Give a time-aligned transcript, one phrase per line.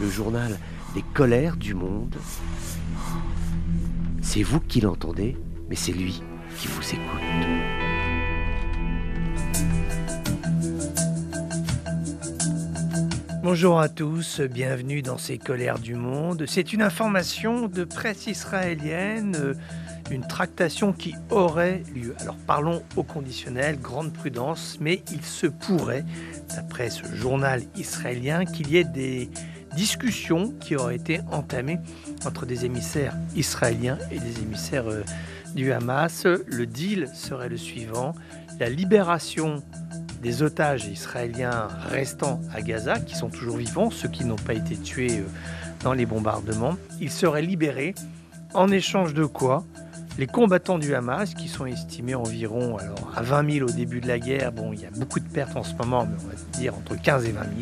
[0.00, 0.58] le journal
[0.94, 2.16] des colères du monde.
[4.20, 5.36] C'est vous qui l'entendez,
[5.68, 6.22] mais c'est lui
[6.56, 7.22] qui vous écoute.
[13.42, 16.44] Bonjour à tous, bienvenue dans ces colères du monde.
[16.46, 19.54] C'est une information de presse israélienne, euh,
[20.12, 22.14] une tractation qui aurait lieu.
[22.20, 26.04] Alors parlons au conditionnel, grande prudence, mais il se pourrait,
[26.54, 29.28] d'après ce journal israélien, qu'il y ait des
[29.74, 31.78] discussions qui auraient été entamées
[32.24, 35.02] entre des émissaires israéliens et des émissaires euh,
[35.54, 36.26] du Hamas.
[36.26, 38.14] Le deal serait le suivant,
[38.58, 39.62] la libération
[40.22, 44.76] des otages israéliens restants à Gaza, qui sont toujours vivants, ceux qui n'ont pas été
[44.76, 45.24] tués euh,
[45.82, 47.94] dans les bombardements, ils seraient libérés
[48.54, 49.64] en échange de quoi?
[50.18, 52.76] Les combattants du Hamas, qui sont estimés environ
[53.16, 55.56] à 20 000 au début de la guerre, bon, il y a beaucoup de pertes
[55.56, 57.52] en ce moment, mais on va dire entre 15 et 20 000.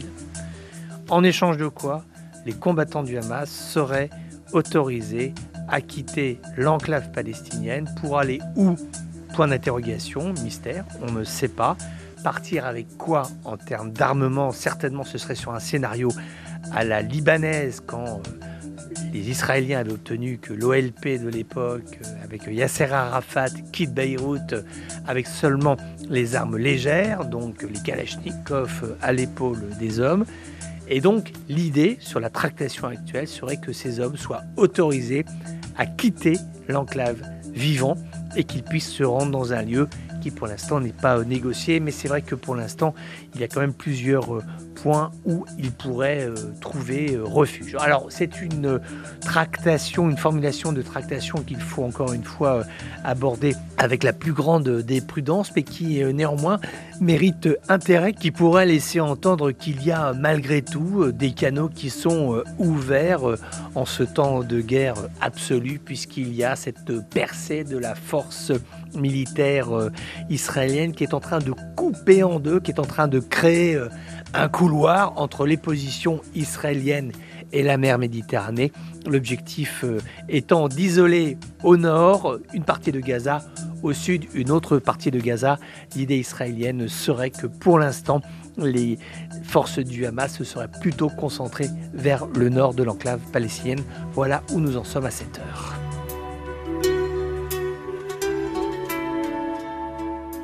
[1.10, 2.04] En échange de quoi
[2.46, 4.10] les combattants du Hamas seraient
[4.52, 5.34] autorisés
[5.68, 8.76] à quitter l'enclave palestinienne pour aller où?
[9.34, 11.76] Point d'interrogation, mystère, on ne sait pas.
[12.22, 14.52] Partir avec quoi en termes d'armement?
[14.52, 16.10] Certainement ce serait sur un scénario
[16.72, 22.46] à la libanaise quand euh, les Israéliens avaient obtenu que l'OLP de l'époque, euh, avec
[22.46, 24.54] Yasser Arafat, quitte Beyrouth
[25.08, 25.76] avec seulement
[26.08, 30.24] les armes légères, donc les Kalachnikov à l'épaule des hommes.
[30.90, 35.24] Et donc l'idée sur la tractation actuelle serait que ces hommes soient autorisés
[35.76, 36.36] à quitter
[36.68, 37.96] l'enclave vivant
[38.36, 39.88] et qu'ils puissent se rendre dans un lieu
[40.20, 42.94] qui pour l'instant n'est pas négocié, mais c'est vrai que pour l'instant,
[43.34, 44.42] il y a quand même plusieurs
[44.80, 47.76] euh, points où ils pourraient euh, trouver euh, refuge.
[47.78, 48.80] Alors c'est une
[49.20, 52.64] tractation, une formulation de tractation qu'il faut encore une fois
[53.04, 56.58] aborder avec la plus grande des prudences, mais qui néanmoins
[57.00, 62.42] mérite intérêt, qui pourrait laisser entendre qu'il y a malgré tout des canaux qui sont
[62.58, 63.36] ouverts
[63.74, 68.52] en ce temps de guerre absolue, puisqu'il y a cette percée de la force
[68.94, 69.68] militaire
[70.28, 73.78] israélienne qui est en train de couper en deux, qui est en train de créer
[74.34, 77.12] un entre les positions israéliennes
[77.52, 78.72] et la mer Méditerranée.
[79.06, 79.98] L'objectif euh,
[80.28, 83.42] étant d'isoler au nord une partie de Gaza,
[83.82, 85.58] au sud une autre partie de Gaza.
[85.96, 88.20] L'idée israélienne serait que pour l'instant,
[88.56, 88.98] les
[89.42, 93.82] forces du Hamas se seraient plutôt concentrées vers le nord de l'enclave palestinienne.
[94.12, 95.74] Voilà où nous en sommes à cette heure.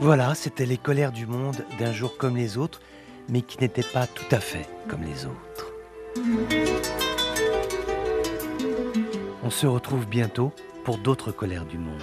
[0.01, 2.81] Voilà, c'était les colères du monde d'un jour comme les autres
[3.29, 5.73] mais qui n'était pas tout à fait comme les autres.
[9.43, 10.53] On se retrouve bientôt
[10.85, 12.03] pour d'autres colères du monde.